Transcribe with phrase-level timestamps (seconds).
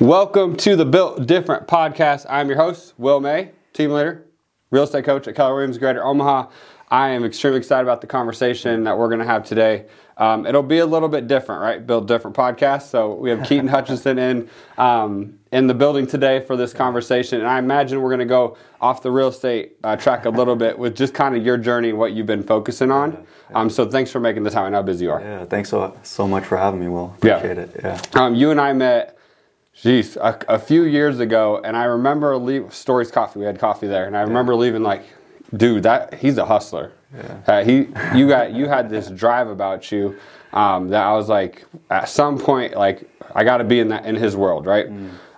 [0.00, 2.24] Welcome to the Built Different podcast.
[2.30, 4.24] I'm your host, Will May, team leader,
[4.70, 6.48] real estate coach at Keller Williams Greater Omaha.
[6.90, 9.84] I am extremely excited about the conversation that we're going to have today.
[10.16, 11.86] Um, it'll be a little bit different, right?
[11.86, 12.84] Build different podcast.
[12.84, 17.46] So we have Keaton Hutchinson in um, in the building today for this conversation, and
[17.46, 20.78] I imagine we're going to go off the real estate uh, track a little bit
[20.78, 23.26] with just kind of your journey and what you've been focusing on.
[23.54, 24.64] Um, so thanks for making the time.
[24.64, 25.20] I know how busy you are.
[25.20, 27.14] Yeah, thanks so so much for having me, Will.
[27.22, 27.36] Yeah.
[27.36, 27.80] Appreciate it.
[27.84, 28.00] Yeah.
[28.14, 29.18] Um, you and I met,
[29.82, 33.38] geez, a, a few years ago, and I remember leave Stories Coffee.
[33.38, 35.04] We had coffee there, and I remember leaving like,
[35.56, 36.92] dude, that he's a hustler.
[37.46, 40.16] Uh, he, you got, you had this drive about you
[40.52, 44.06] um, that I was like, at some point, like I got to be in that
[44.06, 44.86] in his world, right?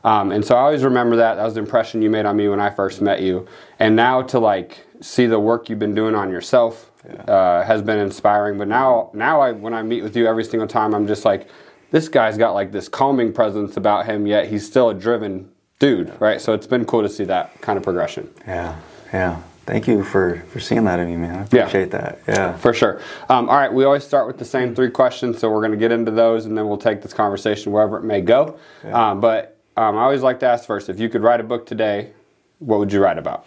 [0.05, 1.37] Um, and so I always remember that.
[1.37, 3.47] That was the impression you made on me when I first met you,
[3.79, 6.91] and now to like see the work you've been doing on yourself
[7.29, 8.59] uh, has been inspiring.
[8.59, 11.49] But now, now I when I meet with you every single time, I'm just like,
[11.93, 16.13] this guy's got like this calming presence about him, yet he's still a driven dude,
[16.21, 16.41] right?
[16.41, 18.29] So it's been cool to see that kind of progression.
[18.47, 18.77] Yeah.
[19.13, 19.41] Yeah.
[19.65, 21.35] Thank you for for seeing that in me, man.
[21.35, 21.61] I Yeah.
[21.61, 22.19] appreciate that.
[22.27, 22.57] Yeah.
[22.57, 23.01] For sure.
[23.29, 25.77] Um, all right, we always start with the same three questions, so we're going to
[25.77, 28.59] get into those, and then we'll take this conversation wherever it may go.
[28.91, 31.65] Um, but um, I always like to ask first: if you could write a book
[31.67, 32.11] today,
[32.59, 33.47] what would you write about?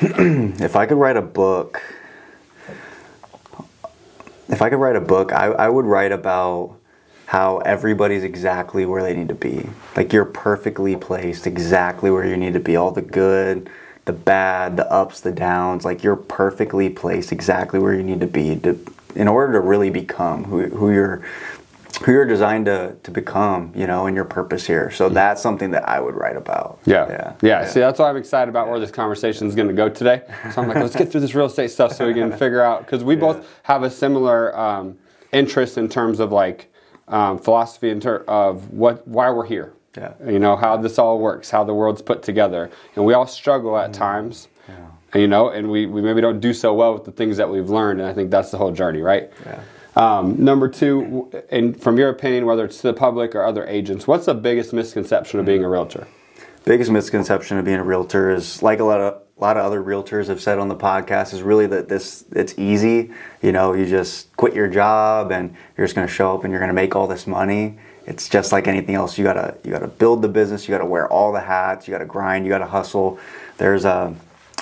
[0.00, 1.80] If I could write a book,
[4.48, 6.76] if I could write a book, I, I would write about
[7.28, 9.68] how everybody's exactly where they need to be.
[9.94, 12.74] Like you're perfectly placed exactly where you need to be.
[12.74, 13.68] All the good,
[14.06, 15.84] the bad, the ups, the downs.
[15.84, 18.82] Like you're perfectly placed exactly where you need to be to,
[19.14, 21.22] in order to really become who, who you're
[22.02, 24.90] who you're designed to, to become, you know, and your purpose here.
[24.90, 26.78] So that's something that I would write about.
[26.86, 27.08] Yeah.
[27.10, 27.34] yeah.
[27.42, 27.66] Yeah.
[27.66, 30.22] See, that's why I'm excited about where this conversation is going to go today.
[30.54, 32.86] So I'm like, let's get through this real estate stuff so we can figure out
[32.86, 34.96] because we both have a similar um,
[35.32, 36.70] interest in terms of like
[37.08, 39.72] um, philosophy in ter- of what why we're here.
[39.96, 40.12] Yeah.
[40.26, 43.76] You know how this all works, how the world's put together, and we all struggle
[43.76, 44.48] at times.
[44.68, 45.20] Yeah.
[45.20, 47.70] You know, and we, we maybe don't do so well with the things that we've
[47.70, 49.30] learned, and I think that's the whole journey, right?
[49.46, 49.62] Yeah.
[49.96, 54.06] Um, number two, and from your opinion, whether it's to the public or other agents,
[54.06, 56.06] what's the biggest misconception of being a realtor?
[56.68, 59.82] biggest misconception of being a realtor is like a lot of a lot of other
[59.82, 63.10] realtors have said on the podcast is really that this it's easy.
[63.40, 66.50] You know you just quit your job and you're just going to show up and
[66.50, 67.78] you're going to make all this money.
[68.06, 69.16] It's just like anything else.
[69.18, 70.66] You got to you got to build the business.
[70.66, 71.86] You got to wear all the hats.
[71.86, 72.46] You got to grind.
[72.46, 73.18] You got to hustle.
[73.58, 74.14] There's a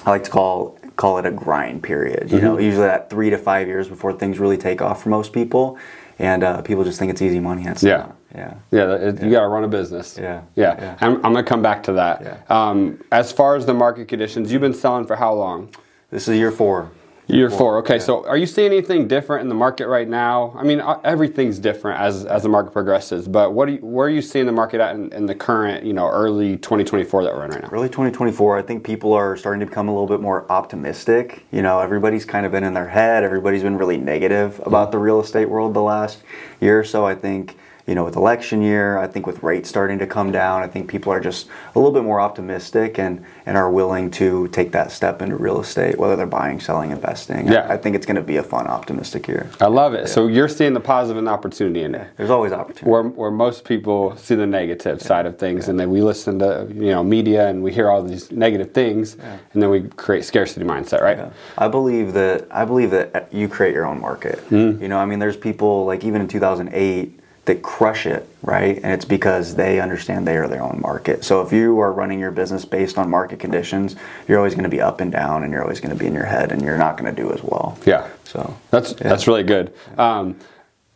[0.05, 2.47] i like to call call it a grind period you mm-hmm.
[2.47, 5.79] know usually that 3 to 5 years before things really take off for most people
[6.19, 7.99] and uh, people just think it's easy money Yeah.
[7.99, 8.17] not.
[8.35, 10.17] yeah Yeah, it, you got to run a business.
[10.19, 10.43] Yeah.
[10.55, 10.75] yeah.
[10.81, 10.97] Yeah.
[11.01, 12.23] I'm, I'm going to come back to that.
[12.23, 12.39] Yeah.
[12.49, 15.71] Um, as far as the market conditions, you've been selling for how long?
[16.11, 16.89] this is year 4
[17.29, 17.79] Year four.
[17.79, 20.55] Okay, so are you seeing anything different in the market right now?
[20.57, 23.27] I mean, uh, everything's different as as the market progresses.
[23.27, 25.85] But what do you, where are you seeing the market at in, in the current,
[25.85, 27.69] you know, early 2024 that we're in right now?
[27.73, 31.63] early 2024 i think people are starting to become a little bit more optimistic you
[31.63, 35.21] know everybody's kind of been in their head everybody's been really negative about the real
[35.21, 36.23] estate world the last
[36.61, 39.99] year or so i think you know with election year i think with rates starting
[39.99, 43.57] to come down i think people are just a little bit more optimistic and and
[43.57, 47.67] are willing to take that step into real estate whether they're buying selling investing Yeah.
[47.69, 50.09] I, I think it's going to be a fun optimistic year I love it.
[50.09, 52.09] So you're seeing the positive and opportunity in it.
[52.17, 55.91] there's always opportunity Where, where most people see the negative side of things, and then
[55.91, 59.15] we listen to you know media and we hear all these negative things,
[59.53, 61.19] and then we create scarcity mindset, right?
[61.19, 61.31] Yeah.
[61.59, 64.39] I believe that I believe that you create your own market.
[64.51, 64.81] Mm.
[64.81, 68.77] You know, I mean, there's people like even in 2008 that crush it, right?
[68.77, 71.25] And it's because they understand they are their own market.
[71.25, 73.97] So if you are running your business based on market conditions,
[74.29, 76.15] you're always going to be up and down, and you're always going to be in
[76.15, 77.79] your head, and you're not going to do as well.
[77.87, 78.09] Yeah.
[78.25, 79.73] So That's that's really good.
[79.97, 80.37] Um,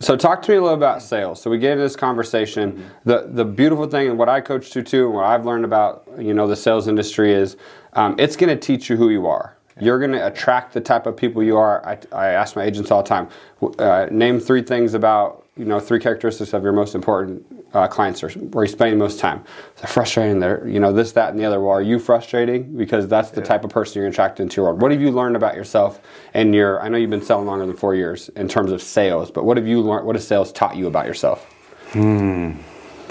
[0.00, 1.40] so talk to me a little about sales.
[1.42, 2.90] So we get into this conversation.
[3.04, 6.04] The the beautiful thing and what I coach to too, and what I've learned about
[6.18, 7.56] you know the sales industry is
[7.92, 9.56] um, it's going to teach you who you are.
[9.80, 11.86] You're going to attract the type of people you are.
[11.86, 13.28] I, I ask my agents all the time.
[13.78, 17.44] Uh, name three things about you know three characteristics of your most important
[17.74, 19.44] uh, clients or where you spend the most time.
[19.76, 20.40] They're frustrating.
[20.40, 21.60] They're you know this, that, and the other.
[21.60, 22.76] Well, are you frustrating?
[22.76, 24.80] Because that's the type of person you're attracted into your world.
[24.80, 26.00] What have you learned about yourself
[26.32, 26.80] and your?
[26.80, 29.58] I know you've been selling longer than four years in terms of sales, but what
[29.58, 30.06] have you learned?
[30.06, 31.44] What has sales taught you about yourself?
[31.92, 32.52] Hmm.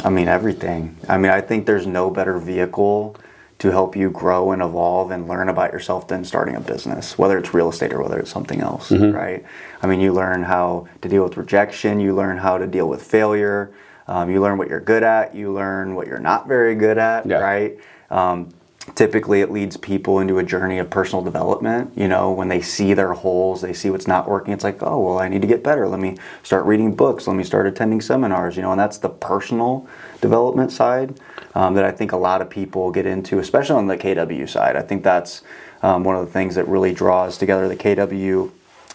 [0.03, 0.97] I mean, everything.
[1.07, 3.15] I mean, I think there's no better vehicle
[3.59, 7.37] to help you grow and evolve and learn about yourself than starting a business, whether
[7.37, 9.43] it's real estate or whether it's something else, right?
[9.81, 13.03] I mean, you learn how to deal with rejection, you learn how to deal with
[13.03, 13.71] failure,
[14.07, 17.25] um, you learn what you're good at, you learn what you're not very good at,
[17.25, 17.39] Yeah.
[17.39, 17.77] right?
[18.09, 18.49] Um,
[18.95, 22.95] typically it leads people into a journey of personal development you know when they see
[22.95, 25.63] their holes they see what's not working it's like oh well i need to get
[25.63, 28.97] better let me start reading books let me start attending seminars you know and that's
[28.97, 29.87] the personal
[30.21, 31.19] development side
[31.55, 34.75] um, that i think a lot of people get into especially on the kw side
[34.75, 35.43] i think that's
[35.81, 38.51] um, one of the things that really draws together the kw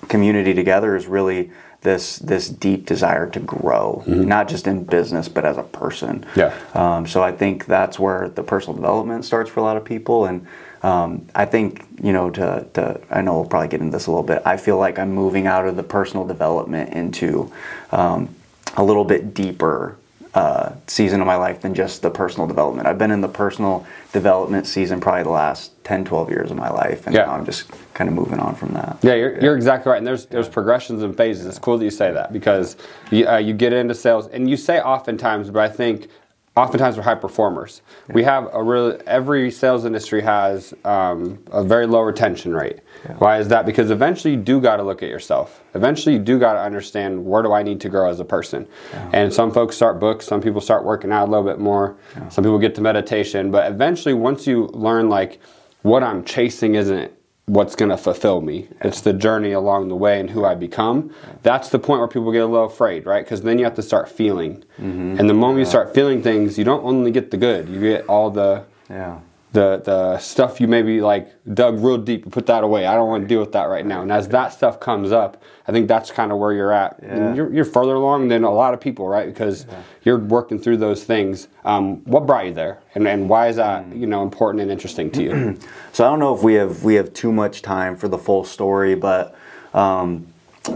[0.08, 1.50] community together is really
[1.84, 4.24] this this deep desire to grow, mm-hmm.
[4.24, 6.26] not just in business but as a person.
[6.34, 6.52] Yeah.
[6.72, 10.24] Um, so I think that's where the personal development starts for a lot of people,
[10.24, 10.46] and
[10.82, 14.10] um, I think you know to, to I know we'll probably get into this a
[14.10, 14.42] little bit.
[14.44, 17.52] I feel like I'm moving out of the personal development into
[17.92, 18.34] um,
[18.76, 19.96] a little bit deeper
[20.34, 22.88] uh, season of my life than just the personal development.
[22.88, 26.70] I've been in the personal development season probably the last 10, 12 years of my
[26.70, 27.26] life, and yeah.
[27.26, 28.98] now I'm just kind of moving on from that.
[29.02, 29.98] Yeah, you're, you're exactly right.
[29.98, 31.46] And there's there's progressions and phases.
[31.46, 32.76] It's cool that you say that because
[33.12, 36.08] you, uh, you get into sales, and you say oftentimes, but I think
[36.56, 37.82] oftentimes we're high performers.
[38.08, 38.14] Yeah.
[38.14, 42.80] We have a really every sales industry has um, a very low retention rate.
[43.04, 43.14] Yeah.
[43.14, 43.66] Why is that?
[43.66, 45.62] Because eventually you do got to look at yourself.
[45.74, 48.68] Eventually you do got to understand where do I need to grow as a person.
[48.92, 49.10] Yeah.
[49.12, 51.96] And some folks start books, some people start working out a little bit more,
[52.28, 55.40] some people get to meditation, but eventually once you learn like
[55.82, 57.12] what I'm chasing isn't
[57.46, 58.68] what's going to fulfill me.
[58.80, 61.14] It's the journey along the way and who I become.
[61.42, 63.24] That's the point where people get a little afraid, right?
[63.24, 64.64] Because then you have to start feeling.
[64.78, 65.18] Mm-hmm.
[65.18, 68.06] And the moment you start feeling things, you don't only get the good, you get
[68.06, 69.18] all the yeah
[69.54, 72.86] the the stuff you maybe like dug real deep and put that away.
[72.86, 74.02] I don't want to deal with that right now.
[74.02, 76.98] And as that stuff comes up, I think that's kind of where you're at.
[77.00, 77.34] Yeah.
[77.34, 79.28] You're, you're further along than a lot of people, right?
[79.28, 79.82] Because yeah.
[80.02, 81.46] you're working through those things.
[81.64, 85.08] Um, what brought you there, and, and why is that you know important and interesting
[85.12, 85.58] to you?
[85.92, 88.42] so I don't know if we have we have too much time for the full
[88.42, 89.36] story, but
[89.72, 90.26] um,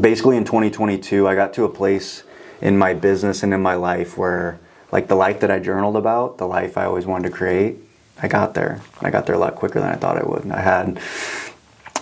[0.00, 2.22] basically in 2022, I got to a place
[2.60, 4.60] in my business and in my life where
[4.92, 7.78] like the life that I journaled about, the life I always wanted to create
[8.20, 8.80] I got there.
[9.00, 10.50] I got there a lot quicker than I thought I would.
[10.50, 11.00] I had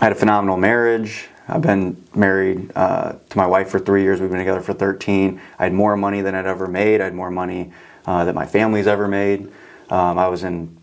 [0.00, 1.28] I had a phenomenal marriage.
[1.48, 4.20] I've been married uh, to my wife for three years.
[4.20, 5.40] We've been together for 13.
[5.58, 7.00] I had more money than I'd ever made.
[7.00, 7.72] I had more money
[8.04, 9.48] uh, that my family's ever made.
[9.88, 10.76] Um, I was in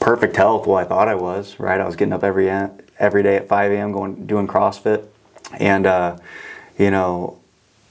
[0.00, 0.66] perfect health.
[0.66, 1.58] Well, I thought I was.
[1.60, 1.80] Right.
[1.80, 2.50] I was getting up every
[2.98, 3.92] every day at 5 a.m.
[3.92, 5.06] going doing CrossFit,
[5.58, 6.16] and uh,
[6.78, 7.38] you know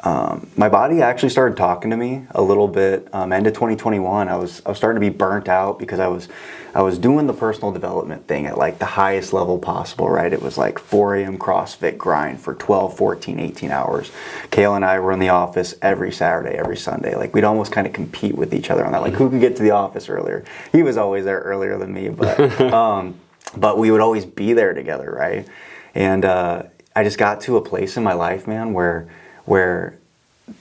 [0.04, 3.08] um, my body actually started talking to me a little bit.
[3.14, 6.08] Um, end of 2021, I was I was starting to be burnt out because I
[6.08, 6.28] was
[6.74, 10.10] I was doing the personal development thing at like the highest level possible.
[10.10, 11.38] Right, it was like 4 a.m.
[11.38, 14.12] CrossFit grind for 12, 14, 18 hours.
[14.50, 17.16] Kale and I were in the office every Saturday, every Sunday.
[17.16, 19.04] Like we'd almost kind of compete with each other on that.
[19.04, 20.44] Like who could get to the office earlier?
[20.72, 23.20] He was always there earlier than me, but um,
[23.56, 25.48] but we would always be there together, right?
[25.94, 26.64] And uh,
[26.96, 29.08] I just got to a place in my life, man, where
[29.52, 29.98] where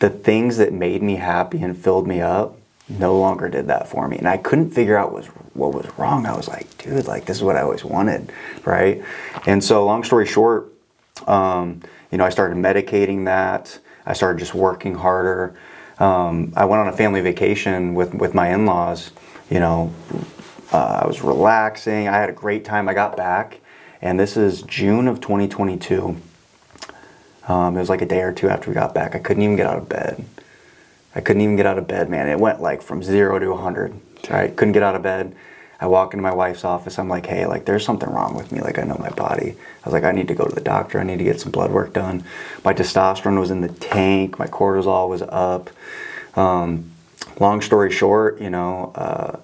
[0.01, 2.57] the things that made me happy and filled me up
[2.89, 4.19] no longer did that for me.
[4.19, 6.27] And i couldn't figure out was what was wrong.
[6.27, 8.33] I was like dude like this is what i always wanted
[8.65, 9.01] right?
[9.47, 10.73] And so long story short
[11.29, 13.79] um, you know i started medicating that.
[14.07, 15.55] I started just working harder.
[16.01, 19.13] Um, i went on a family vacation with with my in-laws
[19.51, 19.95] you know
[20.73, 22.09] uh, i was relaxing.
[22.09, 22.89] I had a great time.
[22.89, 23.61] I got back
[24.03, 26.17] and this is june of 2022
[27.51, 29.17] um, it was like a day or two after we got back.
[29.17, 30.25] I couldn't even get out of bed.
[31.17, 32.29] I couldn't even get out of bed, man.
[32.29, 33.93] It went like from zero to 100.
[34.31, 34.55] Right?
[34.55, 35.35] Couldn't get out of bed.
[35.81, 36.97] I walk into my wife's office.
[36.97, 38.61] I'm like, hey, like there's something wrong with me.
[38.61, 39.57] Like I know my body.
[39.85, 41.01] I was like, I need to go to the doctor.
[41.01, 42.23] I need to get some blood work done.
[42.65, 44.39] My testosterone was in the tank.
[44.39, 45.71] My cortisol was up.
[46.37, 46.93] Um,
[47.41, 49.41] long story short, you know, uh,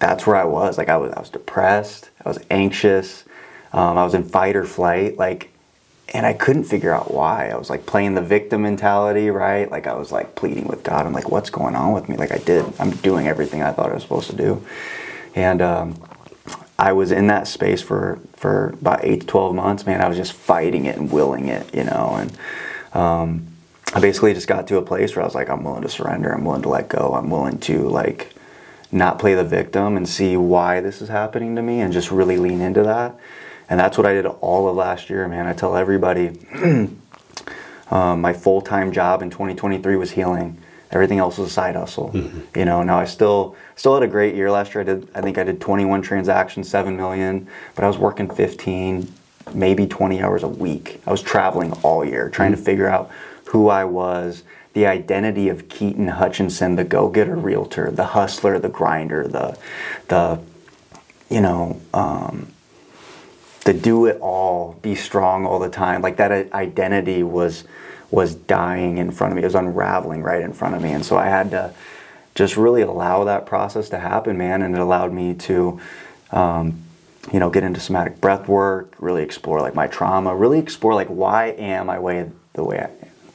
[0.00, 0.76] that's where I was.
[0.76, 2.10] Like I was, I was depressed.
[2.22, 3.24] I was anxious.
[3.72, 5.16] Um, I was in fight or flight.
[5.16, 5.51] Like
[6.12, 7.48] and I couldn't figure out why.
[7.48, 9.70] I was like playing the victim mentality, right?
[9.70, 11.06] Like I was like pleading with God.
[11.06, 12.16] I'm like, what's going on with me?
[12.16, 12.64] Like I did.
[12.78, 14.64] I'm doing everything I thought I was supposed to do,
[15.34, 16.02] and um,
[16.78, 19.86] I was in that space for for about eight to twelve months.
[19.86, 22.36] Man, I was just fighting it and willing it, you know, and.
[22.94, 23.48] Um,
[23.94, 26.32] I basically just got to a place where I was like, I'm willing to surrender.
[26.32, 27.14] I'm willing to let go.
[27.14, 28.32] I'm willing to like
[28.90, 32.38] not play the victim and see why this is happening to me and just really
[32.38, 33.14] lean into that.
[33.72, 35.46] And that's what I did all of last year, man.
[35.46, 36.38] I tell everybody
[37.90, 40.58] um, my full time job in 2023 was healing.
[40.90, 42.10] Everything else was a side hustle.
[42.10, 42.58] Mm-hmm.
[42.58, 44.82] You know, now I still still had a great year last year.
[44.82, 49.10] I did I think I did 21 transactions, 7 million, but I was working 15,
[49.54, 51.00] maybe 20 hours a week.
[51.06, 52.60] I was traveling all year trying mm-hmm.
[52.60, 53.10] to figure out
[53.46, 54.42] who I was,
[54.74, 59.58] the identity of Keaton Hutchinson, the go-getter realtor, the hustler, the grinder, the
[60.08, 60.40] the
[61.30, 62.51] you know, um,
[63.64, 66.02] the do it all, be strong all the time.
[66.02, 67.64] Like that identity was
[68.10, 69.42] was dying in front of me.
[69.42, 71.72] It was unraveling right in front of me, and so I had to
[72.34, 74.62] just really allow that process to happen, man.
[74.62, 75.80] And it allowed me to
[76.30, 76.82] um,
[77.30, 81.08] you know, get into somatic breath work, really explore like my trauma, really explore like
[81.08, 82.90] why am I way the way I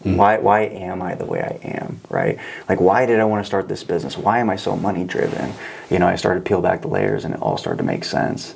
[0.08, 0.18] am?
[0.18, 2.02] Why why am I the way I am?
[2.10, 2.40] Right?
[2.68, 4.18] Like why did I want to start this business?
[4.18, 5.54] Why am I so money driven?
[5.90, 8.04] You know, I started to peel back the layers and it all started to make
[8.04, 8.56] sense.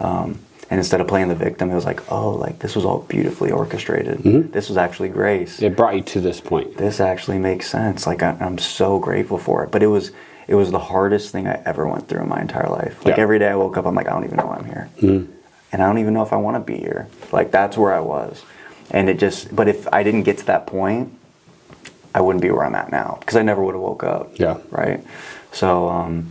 [0.00, 0.38] Um,
[0.72, 3.50] and instead of playing the victim, it was like, oh, like this was all beautifully
[3.52, 4.22] orchestrated.
[4.52, 5.60] This was actually grace.
[5.60, 6.78] It brought you to this point.
[6.78, 8.06] This actually makes sense.
[8.06, 9.70] Like I, I'm so grateful for it.
[9.70, 10.12] But it was
[10.48, 13.04] it was the hardest thing I ever went through in my entire life.
[13.04, 13.22] Like Yeah.
[13.22, 14.88] every day I woke up, I'm like, I don't even know why I'm here,
[15.72, 17.06] and I don't even know if I want to be here.
[17.32, 18.42] Like that's where I was,
[18.90, 19.54] and it just.
[19.54, 21.12] But if I didn't get to that point,
[22.14, 24.40] I wouldn't be where I'm at now because I never would have woke up.
[24.40, 24.56] Yeah.
[24.70, 25.04] Right.
[25.52, 25.90] So.
[25.90, 26.30] um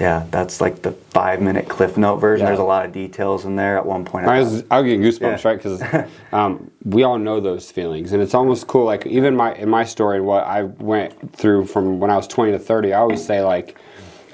[0.00, 2.44] yeah, that's like the five minute cliff note version.
[2.44, 2.50] Yeah.
[2.50, 3.76] There's a lot of details in there.
[3.76, 5.48] At one point, I was, I was getting goosebumps, Yeah.
[5.48, 5.62] right?
[5.62, 8.84] Because um, we all know those feelings, and it's almost cool.
[8.84, 12.26] Like even my in my story and what I went through from when I was
[12.28, 13.76] 20 to 30, I always say like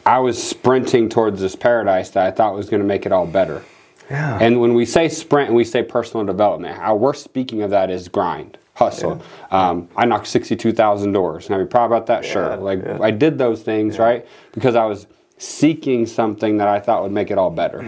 [0.06, 3.26] I was sprinting towards this paradise that I thought was going to make it all
[3.26, 3.62] better.
[4.10, 4.38] Yeah.
[4.38, 7.88] And when we say sprint and we say personal development, how we're speaking of that
[7.90, 9.22] is grind, hustle.
[9.50, 11.46] Um, I knocked 62,000 doors.
[11.46, 12.22] Can I be proud about that?
[12.22, 12.50] Sure.
[12.50, 12.98] Yeah, Like yeah.
[13.00, 14.26] I did those things, right?
[14.52, 15.06] Because I was
[15.38, 17.78] seeking something that I thought would make it all better.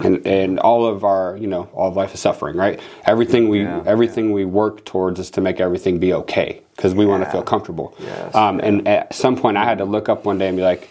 [0.00, 2.80] And, and all of our, you know, all of life is suffering, right?
[3.04, 7.06] Everything we, Yeah, everything we work towards is to make everything be okay because we
[7.06, 7.94] want to feel comfortable.
[8.00, 10.62] Yes, Um, and at some point, I had to look up one day and be
[10.62, 10.88] like,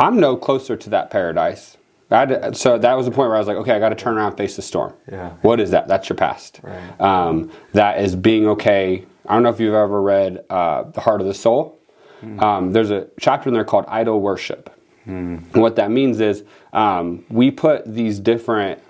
[0.00, 1.76] I'm no closer to that paradise.
[2.10, 3.90] I had to- so that was the point where I was like, okay, I got
[3.90, 4.94] to turn around and face the storm.
[5.10, 5.30] Yeah.
[5.42, 5.88] What is that?
[5.88, 6.60] That's your past.
[6.62, 7.00] Right.
[7.00, 9.04] Um, that is being okay.
[9.26, 11.78] I don't know if you've ever read uh, The Heart of the Soul.
[12.20, 12.40] Hmm.
[12.40, 14.70] Um, there's a chapter in there called Idol Worship.
[15.06, 18.80] And what that means is um, we put these different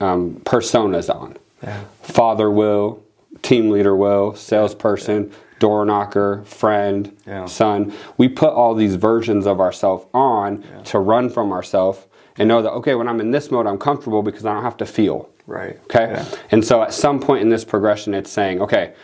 [0.00, 1.36] um, personas on.
[1.62, 1.84] Yeah.
[2.02, 3.02] Father will,
[3.42, 7.46] team leader will, salesperson, door knocker, friend, Yeah.
[7.46, 7.92] son.
[8.18, 12.04] We put all these versions of ourselves on to run from ourselves
[12.36, 14.76] and know that okay, when I'm in this mode, I'm comfortable because I don't have
[14.78, 15.28] to feel.
[15.46, 15.78] Right.
[15.84, 16.10] Okay.
[16.12, 16.24] Yeah.
[16.50, 18.94] And so at some point in this progression, it's saying, okay,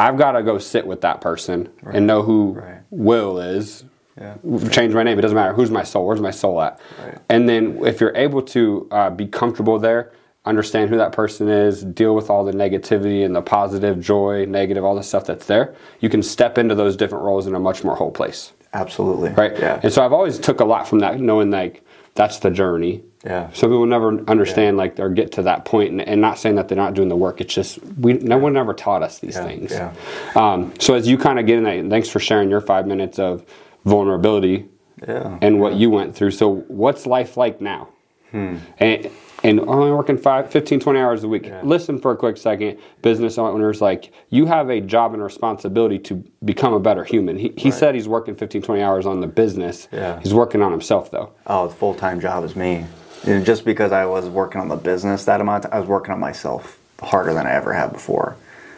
[0.00, 2.80] I've got to go sit with that person and know who Right.
[2.90, 3.84] Will is.
[4.20, 4.68] Yeah.
[4.70, 5.18] Change my name.
[5.18, 5.52] It doesn't matter.
[5.54, 6.06] Who's my soul?
[6.06, 6.80] Where's my soul at?
[7.02, 7.18] Right.
[7.28, 10.12] And then if you're able to uh, be comfortable there,
[10.44, 14.84] understand who that person is, deal with all the negativity and the positive, joy, negative,
[14.84, 17.84] all the stuff that's there, you can step into those different roles in a much
[17.84, 18.52] more whole place.
[18.72, 19.30] Absolutely.
[19.30, 19.58] Right.
[19.58, 19.80] Yeah.
[19.82, 21.82] And so I've always took a lot from that, knowing like
[22.14, 23.02] that's the journey.
[23.24, 23.50] Yeah.
[23.52, 26.68] Some people never understand like or get to that point, and, and not saying that
[26.68, 27.40] they're not doing the work.
[27.40, 29.72] It's just we no one ever taught us these Yeah, things.
[29.72, 29.92] yeah.
[30.36, 32.86] Um, so as you kind of get in that, and thanks for sharing your five
[32.86, 33.44] minutes of
[33.84, 34.66] vulnerability
[35.06, 35.38] Yeah.
[35.40, 36.32] and what you went through.
[36.32, 37.88] So what's life like now?
[38.30, 38.56] Hmm.
[38.78, 39.10] And
[39.44, 41.48] and only working five, 15, 20 hours a week.
[41.62, 46.24] Listen for a quick second, business owners, like you have a job and responsibility to
[46.44, 47.38] become a better human.
[47.38, 49.86] He, he said he's working 15, 20 hours on the business.
[49.92, 50.18] Yeah.
[50.20, 51.32] He's working on himself though.
[51.46, 52.84] Oh, the full time job is me.
[53.26, 55.88] And just because I was working on the business that amount, of time, I was
[55.88, 58.36] working on myself harder than I ever had before.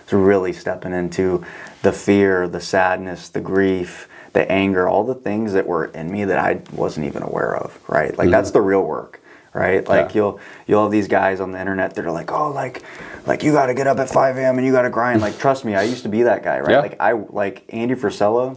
[0.09, 1.45] So really stepping into
[1.83, 6.25] the fear, the sadness, the grief, the anger, all the things that were in me
[6.25, 7.79] that I wasn't even aware of.
[7.89, 9.21] Right, like that's the real work.
[9.53, 10.15] Right, like Yeah.
[10.15, 12.85] you'll you'll have these guys on the internet that are like, oh, like,
[13.27, 14.59] like you got to get up at 5 a.m.
[14.59, 15.21] and you got to grind.
[15.21, 16.61] Like, trust me, I used to be that guy.
[16.61, 16.79] Right, Yeah.
[16.81, 18.57] like I like Andy Frisella.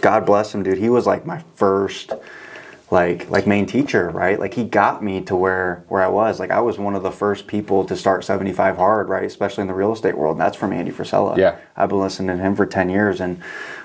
[0.00, 0.78] God bless him, dude.
[0.78, 2.12] He was like my first
[2.92, 4.38] like like main teacher, right?
[4.38, 6.38] Like he got me to where where I was.
[6.38, 9.24] Like I was one of the first people to start 75 hard, right?
[9.24, 10.36] Especially in the real estate world.
[10.36, 11.36] And that's from Andy Frisella.
[11.36, 11.56] Yeah.
[11.76, 13.40] I've been listening to him for 10 years and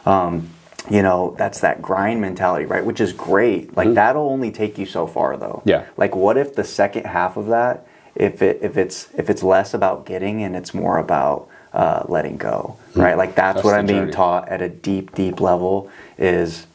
[0.05, 0.49] um
[0.89, 2.85] you know, that's that grind mentality, right?
[2.85, 3.75] Which is great.
[3.75, 5.61] Like that'll only take you so far though.
[5.61, 5.69] Mm-hmm.
[5.69, 5.85] Yeah.
[5.97, 9.73] Like what if the second half of that if it if it's if it's less
[9.73, 13.17] about getting and it's more about uh, letting go, right?
[13.17, 13.55] Like that's, Mm-hmm.
[13.57, 16.65] That's what I'm being taught at a deep, deep level is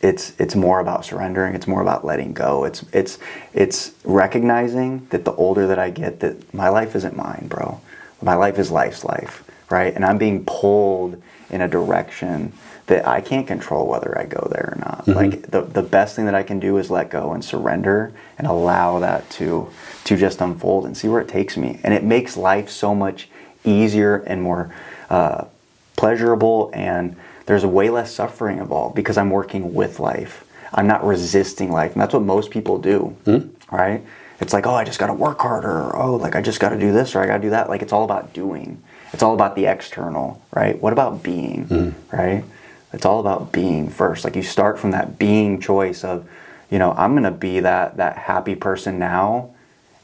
[0.00, 3.18] it's it's more about surrendering it's more about letting go it's it's
[3.52, 7.80] it's recognizing that the older that i get that my life isn't mine bro
[8.22, 12.52] my life is life's life right and i'm being pulled in a direction
[12.86, 15.12] that i can't control whether i go there or not mm-hmm.
[15.12, 18.46] like the, the best thing that i can do is let go and surrender and
[18.46, 19.68] allow that to
[20.04, 23.28] to just unfold and see where it takes me and it makes life so much
[23.64, 24.72] easier and more
[25.10, 25.44] uh,
[25.96, 27.16] pleasurable and
[27.46, 30.44] there's way less suffering involved because I'm working with life.
[30.74, 31.92] I'm not resisting life.
[31.92, 33.48] And that's what most people do, hmm?
[33.70, 34.02] right?
[34.40, 35.70] It's like, oh, I just got to work harder.
[35.70, 37.68] Or, oh, like I just got to do this or I got to do that.
[37.68, 38.82] Like it's all about doing.
[39.12, 40.80] It's all about the external, right?
[40.82, 41.90] What about being, hmm.
[42.14, 42.44] right?
[42.92, 44.24] It's all about being first.
[44.24, 46.28] Like you start from that being choice of,
[46.70, 49.50] you know, I'm going to be that that happy person now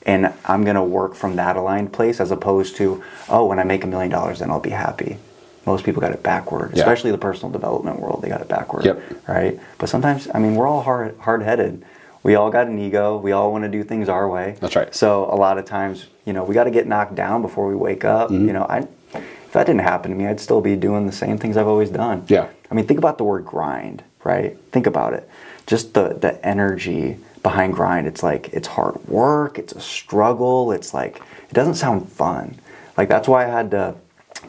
[0.04, 3.64] and I'm going to work from that aligned place as opposed to, oh, when I
[3.64, 5.16] make a million dollars, then I'll be happy.
[5.64, 6.80] Most people got it backward, Yeah.
[6.82, 8.20] especially the personal development world.
[8.20, 9.00] They got it backward, Yep.
[9.28, 9.60] right?
[9.78, 11.84] But sometimes, I mean, we're all hard hard headed.
[12.24, 13.16] we all got an ego.
[13.16, 14.54] We all want to do things our way.
[14.60, 14.94] That's right.
[14.94, 17.74] So a lot of times, you know, we got to get knocked down before we
[17.74, 18.30] wake up.
[18.30, 18.46] Mm-hmm.
[18.46, 21.36] You know, I if that didn't happen to me, I'd still be doing the same
[21.36, 22.24] things I've always done.
[22.28, 22.46] Yeah.
[22.72, 24.56] I mean, think about the word grind, right?
[24.72, 25.28] Think about it.
[25.66, 28.06] Just the the energy behind grind.
[28.06, 29.58] It's like it's hard work.
[29.58, 30.72] It's a struggle.
[30.72, 32.58] It's like it doesn't sound fun.
[32.96, 33.94] Like that's why I had to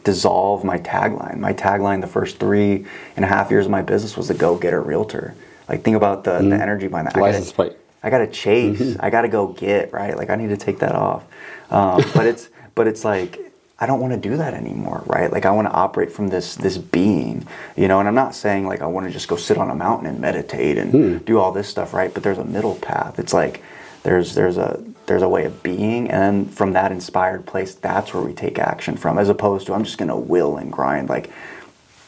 [0.04, 1.36] dissolve my tagline.
[1.36, 4.56] My tagline the first three and a half years of my business was the go
[4.56, 5.34] getter realtor.
[5.68, 7.16] Like think about the, the energy behind that.
[7.18, 7.76] License plate.
[8.02, 8.96] I gotta chase.
[9.00, 10.16] I gotta go get right.
[10.16, 11.24] Like I need to take that off.
[11.70, 13.43] Um, but it's but it's like
[13.80, 15.32] I don't want to do that anymore, right?
[15.32, 17.98] Like I want to operate from this this being, you know.
[17.98, 20.20] And I'm not saying like I want to just go sit on a mountain and
[20.20, 22.12] meditate and do all this stuff, right?
[22.14, 23.18] But there's a middle path.
[23.18, 23.62] It's like
[24.04, 28.22] there's there's a there's a way of being, and from that inspired place, that's where
[28.22, 31.08] we take action from, as opposed to I'm just gonna will and grind.
[31.08, 31.30] Like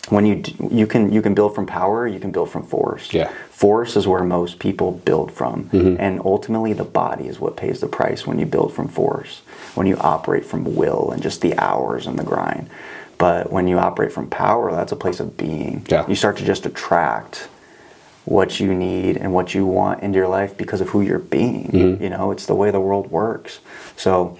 [0.08, 3.12] when you d- you can you can build from power, you can build from force.
[3.12, 3.28] Yeah.
[3.50, 5.96] Force is where most people build from, Mm-hmm.
[5.98, 9.42] and ultimately the body is what pays the price when you build from force.
[9.76, 12.70] When you operate from will and just the hours and the grind.
[13.18, 15.84] But when you operate from power, that's a place of being.
[15.88, 16.06] Yeah.
[16.08, 17.48] You start to just attract
[18.24, 21.70] what you need and what you want into your life because of who you're being.
[21.70, 22.02] Mm-hmm.
[22.02, 23.60] You know, it's the way the world works.
[23.96, 24.38] So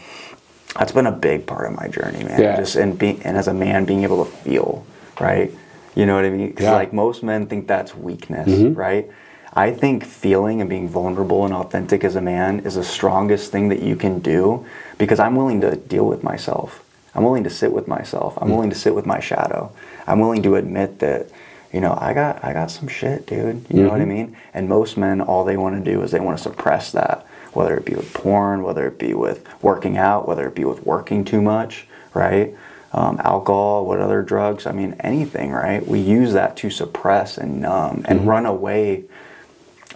[0.75, 2.41] that's been a big part of my journey, man.
[2.41, 2.57] Yeah.
[2.57, 4.87] Just and being and as a man being able to feel,
[5.21, 5.53] right?
[5.95, 6.49] You know what I mean?
[6.49, 6.73] Because Yeah.
[6.73, 8.75] like most men think that's weakness, Mm-hmm.
[8.75, 9.11] right?
[9.57, 13.71] I think feeling and being vulnerable and authentic as a man is the strongest thing
[13.71, 14.67] that you can do
[14.99, 16.85] because I'm willing to deal with myself.
[17.15, 18.37] I'm willing to sit with myself.
[18.41, 19.73] I'm willing to sit with my shadow.
[20.07, 21.29] I'm willing to admit that,
[21.73, 23.65] you know, I got I got some shit, dude.
[23.71, 24.09] You know what I Mm-hmm.
[24.11, 24.37] mean?
[24.53, 27.75] And most men all they want to do is they want to suppress that, whether
[27.79, 31.25] it be with porn, whether it be with working out, whether it be with working
[31.25, 32.55] too much, right?
[32.93, 34.67] Um, alcohol, what other drugs?
[34.67, 35.87] I mean, anything, right?
[35.87, 38.29] We use that to suppress and numb and Mm-hmm.
[38.29, 39.05] run away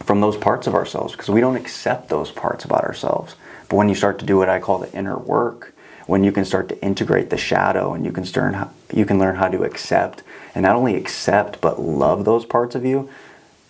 [0.00, 3.37] from those parts of ourselves because we don't accept those parts about ourselves.
[3.69, 5.75] But when you start to do what I call the inner work,
[6.07, 9.19] when you can start to integrate the shadow and you can learn how, you can
[9.19, 10.23] learn how to accept
[10.54, 13.09] and not only accept but love those parts of you,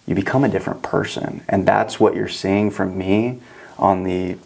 [0.06, 1.42] you become a different person.
[1.48, 3.40] And that's what you're seeing from me
[3.78, 4.38] on the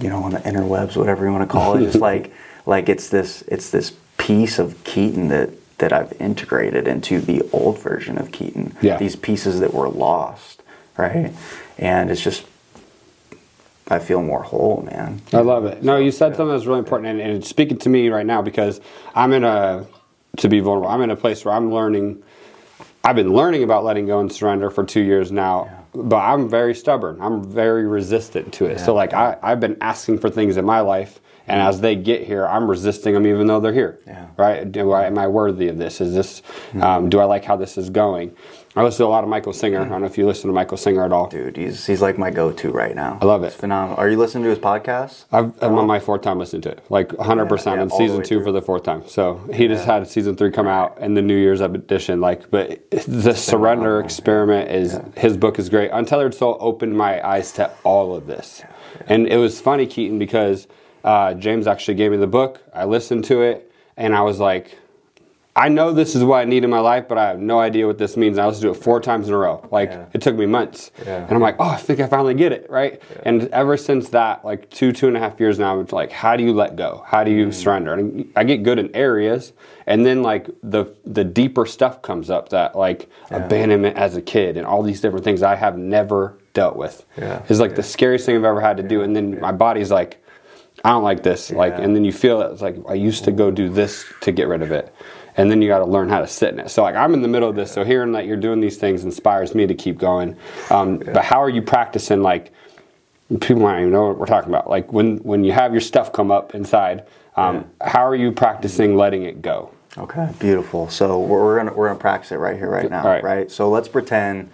[0.00, 1.80] you know, on the interwebs, whatever you want to call it.
[1.84, 2.32] Just like
[2.66, 7.78] like it's this it's this piece of Keaton that that I've integrated into the old
[7.78, 8.76] version of Keaton.
[8.82, 8.96] Yeah.
[8.98, 10.62] These pieces that were lost,
[10.98, 11.32] right?
[11.78, 12.44] And it's just
[13.90, 15.22] I feel more whole, man.
[15.32, 15.82] I love it.
[15.82, 18.42] No, you said something that's really important, and, and it's speaking to me right now
[18.42, 18.80] because
[19.14, 19.86] I'm in a
[20.36, 20.88] to be vulnerable.
[20.88, 22.22] I'm in a place where I'm learning.
[23.02, 26.74] I've been learning about letting go and surrender for two years now, but I'm very
[26.74, 27.18] stubborn.
[27.20, 28.78] I'm very resistant to it.
[28.80, 32.24] So, like, I, I've been asking for things in my life, and as they get
[32.24, 34.00] here, I'm resisting them even though they're here.
[34.06, 34.26] Yeah.
[34.36, 34.70] Right?
[34.70, 36.02] Do I, am I worthy of this?
[36.02, 36.42] Is this?
[36.82, 38.36] Um, do I like how this is going?
[38.78, 39.80] I listen to a lot of Michael Singer.
[39.80, 41.26] I don't know if you listen to Michael Singer at all.
[41.28, 43.18] Dude, he's he's like my go-to right now.
[43.20, 43.48] I love it.
[43.48, 43.96] It's phenomenal.
[43.96, 45.24] Are you listening to his podcast?
[45.32, 47.98] I've, I'm on my fourth time listening to it, like 100% Yeah, yeah, in all
[47.98, 48.44] the season way two through.
[48.44, 49.02] for the fourth time.
[49.08, 52.20] So he just had season three come out and the New Year's edition.
[52.20, 55.90] Like, but the surrender experiment is his book is great.
[55.90, 58.62] Untethered Soul opened my eyes to all of this,
[59.08, 60.68] and it was funny, Keaton, because
[61.02, 62.62] uh, James actually gave me the book.
[62.72, 64.78] I listened to it, and I was like.
[65.58, 67.84] I know this is what I need in my life, but I have no idea
[67.84, 68.38] what this means.
[68.38, 69.66] And I listened to it four times in a row.
[69.72, 70.04] Like Yeah.
[70.12, 71.24] it took me months, Yeah.
[71.24, 73.02] and I'm like, oh, I think I finally get it, right?
[73.24, 76.36] And ever since that, like two, two and a half years now, it's like, how
[76.36, 77.02] do you let go?
[77.06, 77.52] How do you Mm.
[77.54, 77.92] surrender?
[77.94, 79.52] And I get good in areas,
[79.88, 84.56] and then like the the deeper stuff comes up that like abandonment as a kid
[84.56, 87.04] and all these different things I have never dealt with.
[87.16, 87.42] Yeah.
[87.48, 90.22] Is like the scariest thing I've ever had to do, and then my body's like.
[90.84, 91.50] I don't like this.
[91.50, 92.52] Like, and then you feel it.
[92.52, 94.94] It's like I used to go do this to get rid of it,
[95.38, 96.68] and then you got to learn how to sit in it.
[96.68, 97.72] So, like, I'm in the middle of this.
[97.72, 100.36] So, hearing that you're doing these things inspires me to keep going.
[100.70, 102.22] Um, But how are you practicing?
[102.22, 102.52] Like,
[103.40, 104.68] people might not even know what we're talking about.
[104.68, 107.04] Like, when when you have your stuff come up inside,
[107.36, 109.70] um, how are you practicing letting it go?
[109.96, 110.88] Okay, beautiful.
[110.90, 113.50] So we're, we're gonna we're gonna practice it right here, right now, right?
[113.50, 114.50] So let's pretend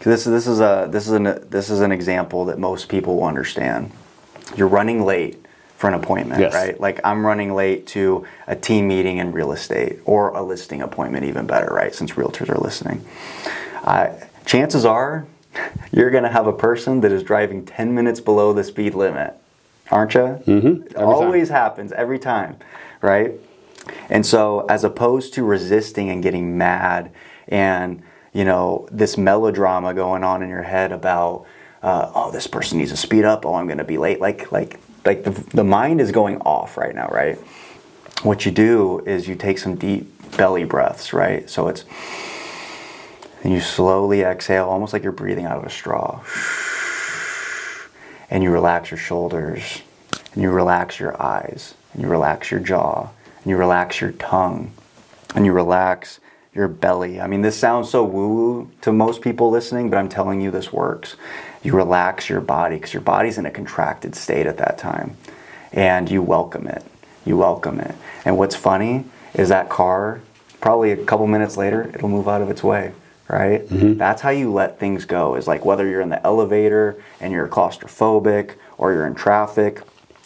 [0.00, 3.24] this this is a this is an this is an example that most people will
[3.24, 3.90] understand.
[4.56, 5.39] You're running late
[5.80, 6.52] for an appointment, Yes.
[6.52, 6.78] right?
[6.78, 11.24] Like I'm running late to a team meeting in real estate or a listing appointment,
[11.24, 11.94] even better, right?
[11.94, 13.02] Since realtors are listening,
[13.82, 14.12] I,
[14.44, 15.24] chances are
[15.90, 19.32] you're gonna have a person that is driving 10 minutes below the speed limit,
[19.90, 20.20] aren't you?
[20.20, 20.82] Mm-hmm.
[20.82, 21.04] It time.
[21.08, 22.56] always happens every time,
[23.00, 23.32] right?
[24.10, 27.10] And so, as opposed to resisting and getting mad
[27.48, 28.02] and,
[28.34, 31.46] you know, this melodrama going on in your head about,
[31.82, 34.20] uh, oh, this person needs to speed up, oh, I'm going to be late.
[34.20, 37.38] Like, like, like the, the mind is going off right now, right?
[38.22, 41.48] What you do is you take some deep belly breaths, right?
[41.48, 41.84] So it's,
[43.42, 46.20] and you slowly exhale, almost like you're breathing out of a straw.
[48.30, 49.82] and you relax your shoulders,
[50.34, 53.08] and you relax your eyes, and you relax your jaw,
[53.38, 54.70] and you relax your tongue,
[55.34, 56.20] and you relax
[56.54, 57.20] your belly.
[57.20, 60.50] I mean, this sounds so woo woo to most people listening, but I'm telling you,
[60.50, 61.16] this works.
[61.62, 65.16] You relax your body because your body's in a contracted state at that time,
[65.72, 66.84] and you welcome it.
[67.24, 67.94] You welcome it.
[68.24, 70.20] And what's funny is that car,
[70.60, 72.92] probably a couple minutes later, it'll move out of its way
[73.30, 73.66] right?
[73.68, 73.94] Mm-hmm.
[73.94, 75.36] That's how you let things go.
[75.36, 79.82] Is like whether you're in the elevator and you're claustrophobic, or you're in traffic,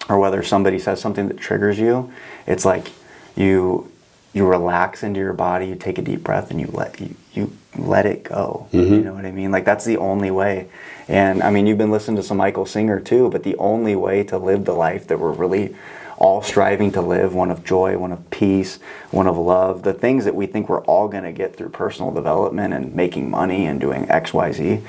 [0.08, 2.12] or whether somebody says something that triggers you.
[2.46, 2.92] It's like
[3.36, 3.90] you
[4.34, 7.56] you relax into your body, you take a deep breath, and you let you you
[7.78, 8.68] let it go.
[8.72, 8.94] Mm-hmm.
[8.94, 9.50] You know what I mean?
[9.50, 10.68] Like that's the only way.
[11.08, 14.24] And I mean, you've been listening to some Michael Singer too, but the only way
[14.24, 15.74] to live the life that we're really
[16.16, 18.78] all striving to live one of joy, one of peace,
[19.10, 22.12] one of love, the things that we think we're all going to get through personal
[22.12, 24.82] development and making money and doing XYZ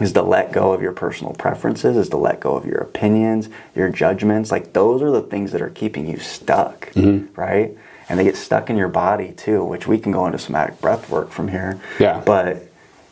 [0.00, 3.48] is to let go of your personal preferences, is to let go of your opinions,
[3.74, 4.50] your judgments.
[4.50, 7.32] Like those are the things that are keeping you stuck, mm-hmm.
[7.38, 7.76] right?
[8.08, 11.08] And they get stuck in your body too, which we can go into somatic breath
[11.08, 11.80] work from here.
[11.98, 12.22] Yeah.
[12.24, 12.68] But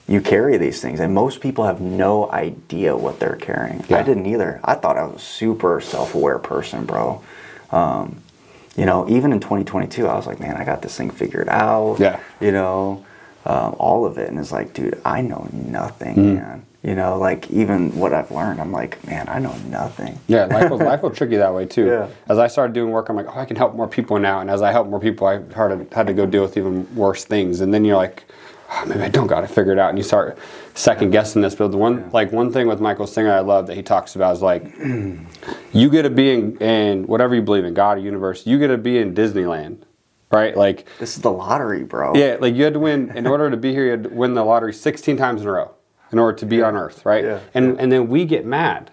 [0.08, 3.98] you carry these things and most people have no idea what they're carrying yeah.
[3.98, 7.22] i didn't either i thought i was a super self-aware person bro
[7.70, 8.20] um,
[8.76, 11.96] you know even in 2022 i was like man i got this thing figured out
[11.98, 13.04] yeah you know
[13.44, 16.34] um, all of it and it's like dude i know nothing mm.
[16.34, 20.44] man you know like even what i've learned i'm like man i know nothing yeah
[20.46, 22.08] life will, life will trick you that way too yeah.
[22.28, 24.50] as i started doing work i'm like oh i can help more people now and
[24.50, 27.60] as i help more people i had had to go deal with even worse things
[27.60, 28.24] and then you're like
[28.72, 30.38] oh, maybe I don't got to figure it out, and you start
[30.74, 31.54] second guessing this.
[31.54, 32.08] But the one, yeah.
[32.12, 35.90] like one thing with Michael Singer, I love that he talks about is like, you
[35.90, 38.46] get to be in, in whatever you believe in, God or universe.
[38.46, 39.82] You get to be in Disneyland,
[40.30, 40.56] right?
[40.56, 42.14] Like this is the lottery, bro.
[42.14, 43.84] Yeah, like you had to win in order to be here.
[43.84, 45.74] You had to win the lottery 16 times in a row
[46.12, 46.66] in order to be yeah.
[46.66, 47.24] on Earth, right?
[47.24, 47.40] Yeah.
[47.54, 48.92] And and then we get mad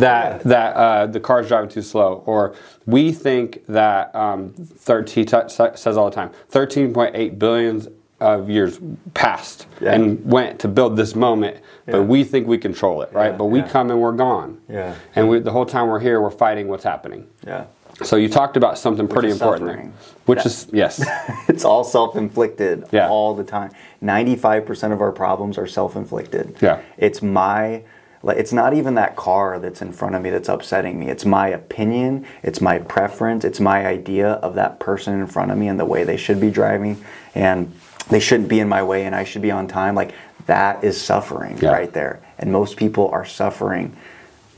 [0.00, 2.54] that that uh, the car's driving too slow, or
[2.86, 7.88] we think that um, 13 t- says all the time, 13.8 billions
[8.20, 8.78] of years
[9.14, 9.94] passed yeah.
[9.94, 12.00] and went to build this moment, but yeah.
[12.00, 13.30] we think we control it, right?
[13.30, 14.60] Yeah, but we come and we're gone.
[14.68, 14.94] Yeah.
[15.14, 17.26] And we, the whole time we're here, we're fighting what's happening.
[17.46, 17.64] Yeah.
[18.02, 19.92] So you talked about something which pretty important there,
[20.26, 21.04] which is yes,
[21.48, 23.08] it's all self-inflicted yeah.
[23.08, 23.72] all the time.
[24.00, 26.56] Ninety-five percent of our problems are self-inflicted.
[26.60, 26.82] Yeah.
[26.96, 27.82] It's my
[28.22, 31.08] it's not even that car that's in front of me that's upsetting me.
[31.08, 35.56] It's my opinion, it's my preference, it's my idea of that person in front of
[35.56, 37.02] me and the way they should be driving.
[37.34, 37.74] And
[38.10, 39.94] they shouldn't be in my way and I should be on time.
[39.94, 40.12] Like
[40.46, 41.70] that is suffering yeah.
[41.70, 42.20] right there.
[42.38, 43.96] And most people are suffering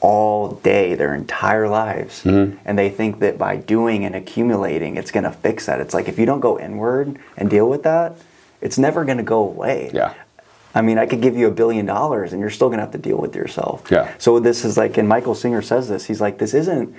[0.02, 2.24] all day, their entire lives.
[2.24, 2.58] Mm-hmm.
[2.64, 5.80] And they think that by doing and accumulating, it's going to fix that.
[5.80, 8.16] It's like if you don't go inward and deal with that,
[8.60, 9.92] it's never going to go away.
[9.94, 10.14] Yeah.
[10.74, 12.92] I mean, I could give you a billion dollars and you're still going to have
[12.92, 13.88] to deal with yourself.
[13.90, 14.12] Yeah.
[14.18, 16.04] So this is like, and Michael Singer says this.
[16.04, 16.94] He's like, this isn't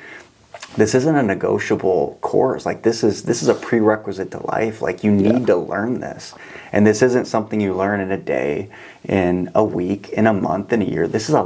[0.76, 5.04] this isn't a negotiable course like this is this is a prerequisite to life like
[5.04, 5.46] you need yeah.
[5.46, 6.34] to learn this
[6.72, 8.70] and this isn't something you learn in a day
[9.04, 11.44] in a week in a month in a year this is a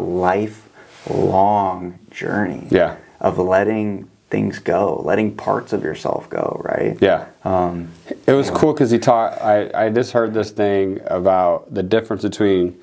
[1.10, 2.98] lifelong journey yeah.
[3.20, 7.90] of letting things go letting parts of yourself go right yeah um,
[8.26, 12.24] it was cool because he taught I, I just heard this thing about the difference
[12.24, 12.78] between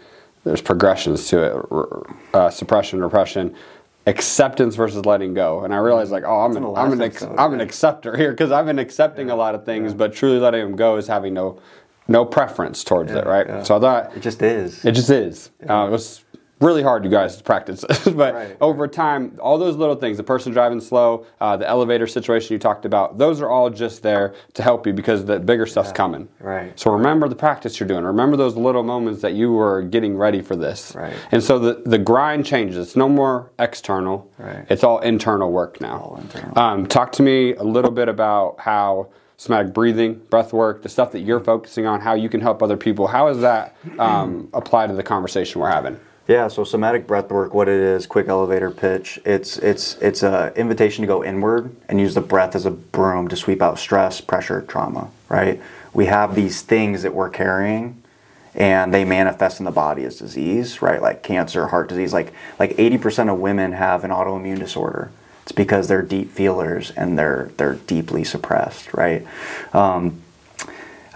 [0.45, 3.55] there's progressions to it uh, suppression repression
[4.07, 5.65] acceptance versus letting go.
[5.65, 8.53] And I realized like, oh, I'm an, I'm an, ex- I'm an acceptor here because
[8.53, 9.35] I've been accepting yeah.
[9.35, 9.97] a lot of things, yeah.
[9.97, 11.61] but truly letting them go is having no
[12.07, 13.67] no preference towards yeah, it, right?
[13.67, 14.85] So I thought it just is.
[14.85, 15.51] It just is.
[15.67, 16.23] Uh, it was
[16.61, 17.85] really hard, you guys, to practice.
[18.05, 18.57] but right.
[18.61, 22.59] over time, all those little things, the person driving slow, uh, the elevator situation you
[22.59, 25.95] talked about, those are all just there to help you because the bigger stuff's yeah.
[25.95, 26.29] coming.
[26.41, 26.79] Right.
[26.79, 28.05] So remember the practice you're doing.
[28.05, 30.95] Remember those little moments that you were getting ready for this.
[30.95, 31.15] Right.
[31.33, 32.79] And so the, the grind changes.
[32.79, 34.31] It's no more external.
[34.39, 34.67] Right.
[34.71, 35.99] It's all internal work now.
[35.99, 36.59] All internal.
[36.59, 41.13] Um, talk to me a little bit about how somatic breathing, breath work, the stuff
[41.13, 43.07] that you're focusing on, how you can help other people.
[43.07, 45.99] How does that um, apply to the conversation we're having?
[46.27, 49.21] Yeah, so somatic breath work, what it is, quick elevator pitch.
[49.27, 53.29] It's it's it's a invitation to go inward and use the breath as a broom
[53.29, 55.11] to sweep out stress, pressure, trauma.
[55.29, 55.61] Right?
[55.93, 58.03] We have these things that we're carrying,
[58.55, 60.81] and they manifest in the body as disease.
[60.81, 61.03] Right?
[61.03, 62.15] Like cancer, heart disease.
[62.15, 65.11] Like like eighty percent of women have an autoimmune disorder.
[65.43, 68.95] It's because they're deep feelers and they're they're deeply suppressed.
[68.95, 69.27] Right?
[69.75, 70.23] Um,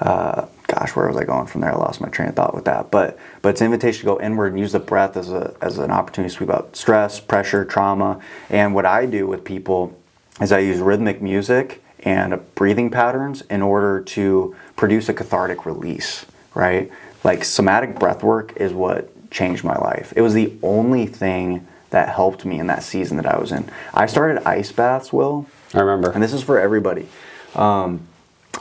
[0.00, 1.72] uh, gosh, where was I going from there?
[1.72, 2.90] I lost my train of thought with that.
[2.90, 5.78] But but it's an invitation to go inward and use the breath as a as
[5.78, 8.20] an opportunity to sweep out stress, pressure, trauma.
[8.48, 9.98] And what I do with people
[10.40, 16.26] is I use rhythmic music and breathing patterns in order to produce a cathartic release.
[16.54, 16.92] Right?
[17.24, 20.12] Like somatic breath work is what changed my life.
[20.16, 23.68] It was the only thing that helped me in that season that I was in.
[23.94, 26.10] I started ice baths, Will, I remember.
[26.10, 27.08] and this is for everybody.
[27.54, 28.06] Um,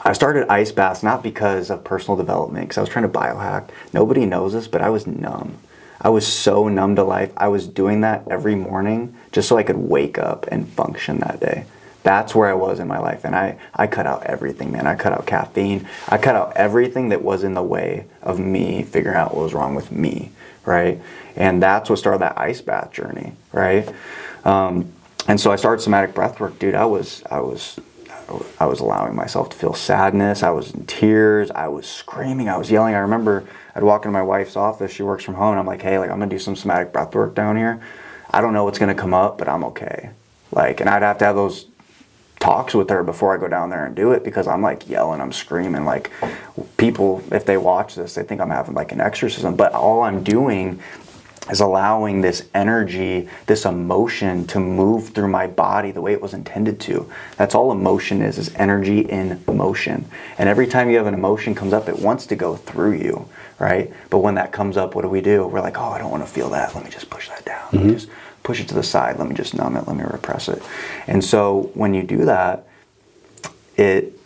[0.04, 3.70] I started ice baths not because of personal development, because I was trying to biohack.
[3.92, 5.58] Nobody knows this, but I was numb.
[6.00, 7.32] I was so numb to life.
[7.36, 11.40] I was doing that every morning just so I could wake up and function that
[11.40, 11.64] day.
[12.04, 13.24] That's where I was in my life.
[13.24, 14.86] And I, I cut out everything, man.
[14.86, 15.88] I cut out caffeine.
[16.08, 19.54] I cut out everything that was in the way of me figuring out what was
[19.54, 20.30] wrong with me,
[20.64, 21.00] right?
[21.34, 23.92] And that's what started that ice bath journey, right?
[24.44, 24.92] Um,
[25.26, 26.76] and so I started somatic breath work, dude.
[26.76, 27.78] I was, I was,
[28.60, 30.42] I was allowing myself to feel sadness.
[30.42, 31.50] I was in tears.
[31.50, 32.48] I was screaming.
[32.48, 32.94] I was yelling.
[32.94, 34.92] I remember I'd walk into my wife's office.
[34.92, 35.52] She works from home.
[35.52, 37.80] And I'm like, hey, like I'm gonna do some somatic breath work down here.
[38.30, 40.10] I don't know what's gonna come up, but I'm okay.
[40.52, 41.66] Like, and I'd have to have those
[42.40, 45.20] talks with her before I go down there and do it because I'm like yelling,
[45.20, 45.84] I'm screaming.
[45.84, 46.10] Like,
[46.76, 49.56] people, if they watch this, they think I'm having like an exorcism.
[49.56, 50.80] But all I'm doing
[51.50, 56.34] is allowing this energy, this emotion to move through my body the way it was
[56.34, 57.10] intended to.
[57.36, 60.08] That's all emotion is, is energy in motion.
[60.38, 63.28] And every time you have an emotion comes up, it wants to go through you,
[63.58, 63.92] right?
[64.10, 65.46] But when that comes up, what do we do?
[65.46, 66.74] We're like, oh, I don't want to feel that.
[66.74, 67.68] Let me just push that down.
[67.72, 67.92] Let me mm-hmm.
[67.92, 68.08] just
[68.42, 69.18] push it to the side.
[69.18, 69.86] Let me just numb it.
[69.86, 70.62] Let me repress it.
[71.06, 72.66] And so when you do that,
[73.76, 74.17] it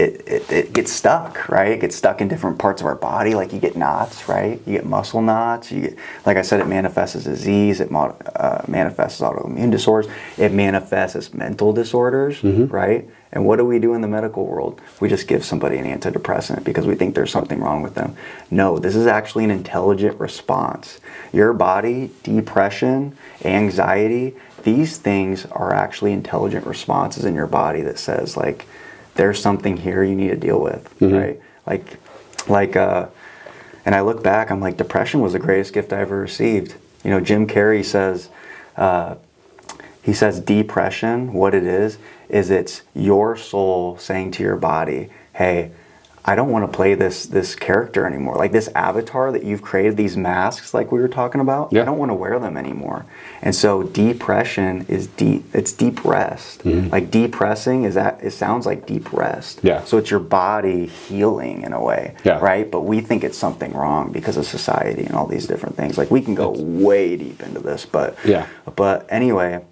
[0.00, 1.72] it, it, it gets stuck, right?
[1.72, 3.34] It gets stuck in different parts of our body.
[3.34, 4.60] Like you get knots, right?
[4.66, 5.70] You get muscle knots.
[5.70, 7.80] You get, like I said, it manifests as disease.
[7.80, 10.10] It uh, manifests as autoimmune disorders.
[10.38, 13.08] It manifests as mental disorders, right?
[13.32, 14.80] And what do we do in the medical world?
[15.00, 18.16] We just give somebody an antidepressant because we think there's something wrong with them.
[18.50, 20.98] No, this is actually an intelligent response.
[21.32, 24.34] Your body, depression, anxiety,
[24.64, 28.66] these things are actually intelligent responses in your body that says like
[29.20, 31.38] there's something here you need to deal with, right?
[31.66, 31.98] Like,
[32.48, 33.08] like, uh,
[33.84, 36.76] and I look back, I'm like, depression was the greatest gift I ever received.
[37.04, 38.30] You know, Jim Carrey says,
[38.78, 39.16] uh,
[40.02, 41.98] he says depression, what it is,
[42.30, 45.72] is it's your soul saying to your body, hey,
[46.22, 48.36] I don't want to play this this character anymore.
[48.36, 51.72] Like this avatar that you've created, these masks, like we were talking about.
[51.72, 51.82] Yeah.
[51.82, 53.06] I don't want to wear them anymore.
[53.40, 55.44] And so depression is deep.
[55.54, 56.64] It's deep rest.
[56.64, 58.22] Like depressing is that.
[58.22, 59.58] It sounds like deep rest.
[59.58, 59.66] Mm-hmm.
[59.66, 59.84] Yeah.
[59.84, 62.14] So it's your body healing in a way.
[62.24, 62.38] Yeah.
[62.38, 62.70] Right.
[62.70, 65.96] But we think it's something wrong because of society and all these different things.
[65.96, 68.46] Like we can go way deep into this, but Yeah.
[68.76, 69.64] But anyway,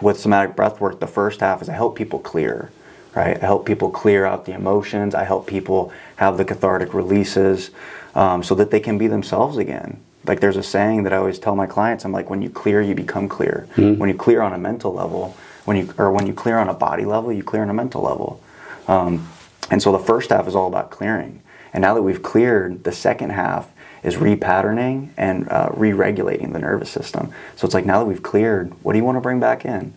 [0.00, 2.70] with somatic breath work, the first half is I help people clear,
[3.14, 3.36] right?
[3.42, 5.14] I help people clear out the emotions.
[5.14, 7.70] I help people have the cathartic releases
[8.14, 10.00] um, so that they can be themselves again.
[10.24, 12.80] Like there's a saying that I always tell my clients, I'm like, when you clear,
[12.80, 13.66] you become clear.
[13.96, 16.74] When you clear on a mental level, when you or when you clear on a
[16.74, 18.40] body level, you clear on a mental level.
[18.88, 19.28] Um,
[19.70, 21.42] and so the first half is all about clearing.
[21.72, 23.70] And now that we've cleared, the second half
[24.02, 27.32] is repatterning and uh, re-regulating the nervous system.
[27.56, 29.94] So it's like now that we've cleared, what do you want to bring back in?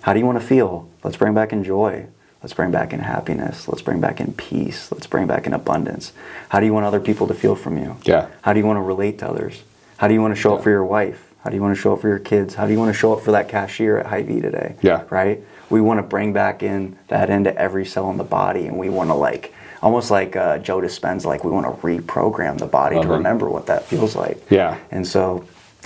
[0.00, 0.88] How do you want to feel?
[1.04, 2.06] Let's bring back in joy.
[2.46, 3.66] Let's bring back in happiness.
[3.66, 4.92] Let's bring back in peace.
[4.92, 6.12] Let's bring back in abundance.
[6.48, 7.96] How do you want other people to feel from you?
[8.04, 8.28] Yeah.
[8.42, 9.64] How do you want to relate to others?
[9.96, 11.34] How do you want to show up for your wife?
[11.42, 12.54] How do you want to show up for your kids?
[12.54, 14.76] How do you want to show up for that cashier at Hy-Vee today?
[14.80, 15.02] Yeah.
[15.10, 15.42] Right?
[15.70, 18.90] We want to bring back in that into every cell in the body and we
[18.90, 22.94] want to like almost like uh, Joe Dispenza, like we want to reprogram the body
[22.94, 24.40] Love to remember what that feels like.
[24.50, 24.78] Yeah.
[24.92, 25.44] And so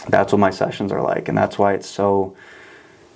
[0.08, 1.28] that's what my sessions are like.
[1.28, 2.36] And that's why it's so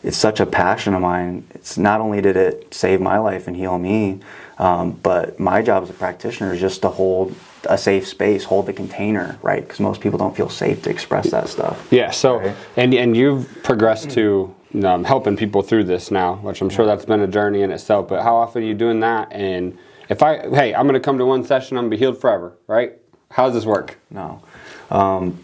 [0.04, 1.46] it's such a passion of mine.
[1.54, 4.20] It's not only did it save my life and heal me,
[4.58, 7.34] um, but my job as a practitioner is just to hold
[7.68, 9.62] a safe space, hold the container, right?
[9.62, 11.88] Because most people don't feel safe to express that stuff.
[11.90, 12.10] Yeah.
[12.10, 12.54] So, Right.
[12.76, 17.06] and and you've progressed to um, helping people through this now, which I'm sure that's
[17.06, 18.08] been a journey in itself.
[18.08, 19.32] But how often are you doing that?
[19.32, 19.78] And
[20.10, 22.20] if I, hey, I'm going to come to one session, I'm going to be healed
[22.20, 22.92] forever, right?
[23.30, 23.98] How does this work?
[24.10, 24.42] No.
[24.90, 25.38] Um,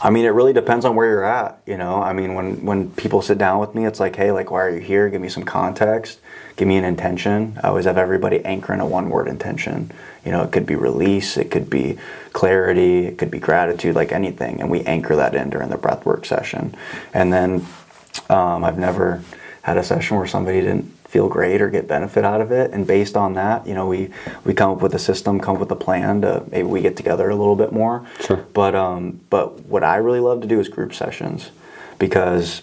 [0.00, 1.60] I mean, it really depends on where you're at.
[1.66, 4.50] You know, I mean, when when people sit down with me, it's like, hey, like,
[4.50, 5.08] why are you here?
[5.10, 6.20] Give me some context.
[6.56, 7.58] Give me an intention.
[7.62, 9.90] I always have everybody anchor in a one-word intention.
[10.24, 11.98] You know, it could be release, it could be
[12.32, 16.26] clarity, it could be gratitude, like anything, and we anchor that in during the breathwork
[16.26, 16.76] session.
[17.12, 17.66] And then
[18.28, 19.22] um, I've never
[19.62, 22.70] had a session where somebody didn't feel great or get benefit out of it.
[22.70, 24.08] And based on that, you know, we
[24.44, 26.96] we come up with a system, come up with a plan to maybe we get
[26.96, 28.06] together a little bit more.
[28.20, 28.38] Sure.
[28.54, 31.50] But um, but what I really love to do is group sessions
[31.98, 32.62] because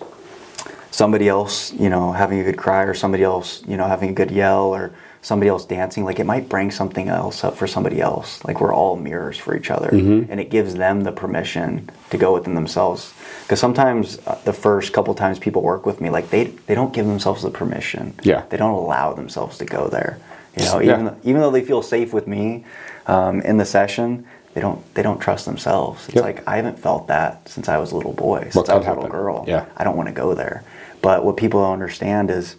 [0.90, 4.14] somebody else, you know, having a good cry or somebody else, you know, having a
[4.14, 8.02] good yell or somebody else dancing, like it might bring something else up for somebody
[8.02, 8.44] else.
[8.46, 12.34] Like we're all mirrors for each other, and it gives them the permission to go
[12.34, 13.14] within themselves.
[13.44, 16.94] Because sometimes uh, the first couple times people work with me, like they they don't
[16.94, 18.14] give themselves the permission.
[18.24, 18.44] Yeah.
[18.50, 20.20] They don't allow themselves to go there.
[20.58, 20.94] You know, Yeah.
[20.94, 22.66] even though, even though they feel safe with me
[23.08, 26.06] um, in the session, they don't they don't trust themselves.
[26.08, 26.24] It's Yep.
[26.24, 28.90] like I haven't felt that since I was a little boy, since I was a
[28.90, 29.12] little happen?
[29.20, 29.46] girl.
[29.48, 29.66] Yeah.
[29.76, 30.64] I don't want to go there.
[31.02, 32.56] But what people don't understand is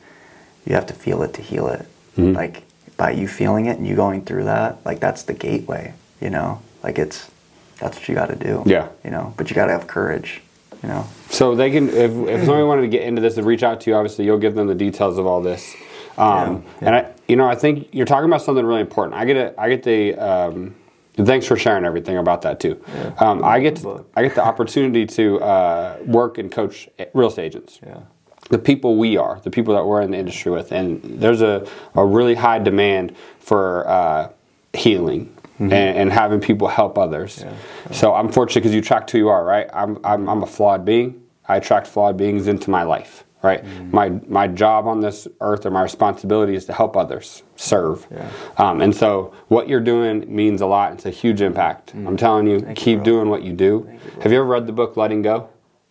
[0.66, 1.86] you have to feel it to heal it.
[2.16, 2.32] Mm-hmm.
[2.32, 2.62] Like
[2.96, 6.60] by you feeling it and you going through that, like that's the gateway, you know?
[6.82, 7.30] Like it's
[7.78, 8.62] that's what you got to do.
[8.66, 8.88] Yeah.
[9.04, 10.42] You know, but you got to have courage,
[10.82, 11.06] you know.
[11.30, 13.90] So they can, if, if somebody wanted to get into this and reach out to
[13.90, 15.74] you, obviously you'll give them the details of all this.
[16.18, 19.16] Um, Yeah, And I, you know, I think you're talking about something really important.
[19.16, 19.54] I get it.
[19.56, 20.14] I get the.
[20.16, 20.74] Um,
[21.16, 22.82] thanks for sharing everything about that too.
[23.18, 24.10] Um, I get book.
[24.16, 27.78] I get the opportunity to uh, work and coach real estate agents.
[27.86, 28.00] Yeah.
[28.50, 31.66] The people we are, the people that we're in the industry with, and there's a,
[31.94, 34.30] a really high demand for uh,
[34.74, 37.44] healing and, and having people help others.
[37.92, 39.68] So I'm fortunate because you attract who you are, right?
[39.72, 41.22] I'm, I'm, I'm a flawed being.
[41.48, 43.64] I attract flawed beings into my life, right?
[43.92, 48.06] My my job on this earth or my responsibility is to help others, serve.
[48.10, 48.30] Yeah.
[48.56, 50.92] Um, and so what you're doing means a lot.
[50.92, 51.92] It's a huge impact.
[51.94, 53.04] I'm telling you, keep bro.
[53.04, 53.88] doing what you do.
[54.22, 55.48] Have you ever read the book Letting Go?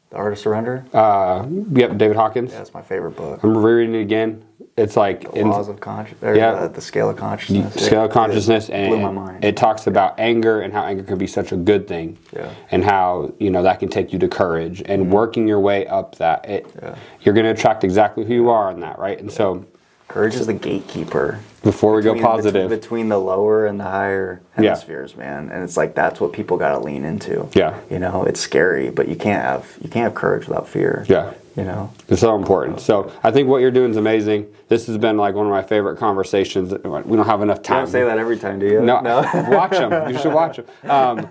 [0.09, 0.85] The Art of Surrender?
[0.91, 2.51] Uh, yep, David Hawkins.
[2.51, 3.43] yeah, that's my favorite book.
[3.43, 4.43] I'm rereading it again.
[4.75, 6.35] It's like The in- laws of consciousness.
[6.37, 6.61] Yeah.
[6.63, 7.85] The, the scale of consciousness.
[7.85, 9.45] scale of It- consciousness, it and blew my mind.
[9.45, 12.49] it talks about anger and how anger can be such a good thing, Yeah.
[12.71, 16.15] and how you know that can take you to courage and working your way up
[16.15, 16.49] that.
[16.49, 16.95] It, Yeah.
[17.21, 19.19] You're going to attract exactly who you are in that, right?
[19.19, 19.65] And so
[20.09, 21.39] Courage is the gatekeeper.
[21.61, 24.75] before we go positive, bet- between the lower and the higher Yeah.
[25.17, 25.49] man.
[25.51, 27.47] And it's like that's what people got to lean into.
[27.53, 27.75] Yeah.
[27.91, 31.05] you know, it's scary, but you can't have you can't have courage without fear.
[31.07, 31.31] Yeah.
[31.55, 31.91] you know.
[32.07, 32.79] It's so important.
[32.79, 34.47] So I think what you're doing is amazing.
[34.69, 36.71] This has been like one of my favorite conversations.
[36.71, 37.77] We don't have enough You time.
[37.85, 38.81] don't say that every time, do you?
[38.81, 39.17] No, no.
[39.49, 40.11] watch them.
[40.11, 40.65] You should watch them.
[40.89, 41.27] Um,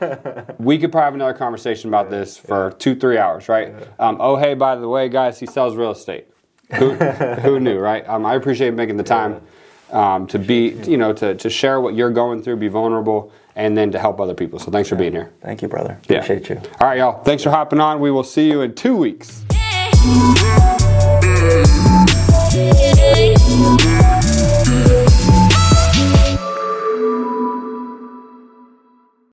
[0.58, 3.72] we could probably have another conversation about this for two, three hours, right?
[3.98, 6.26] Um, oh, hey, by the way, guys, he sells real estate.
[6.74, 8.07] Who, who knew, right?
[8.09, 9.40] Um, I appreciate making the time
[9.90, 13.76] um, to be, you know, to, to share what you're going through, be vulnerable, and
[13.76, 14.59] then to help other people.
[14.59, 15.33] So thanks for being here.
[15.42, 15.98] Thank you, brother.
[16.09, 16.18] Yeah.
[16.18, 16.57] Appreciate you.
[16.81, 17.22] All right, y'all.
[17.22, 18.00] Thanks for hopping on.
[18.00, 19.44] We will see you in two weeks.
[22.54, 24.04] Yeah.